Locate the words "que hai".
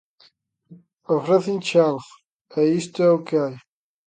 3.25-3.55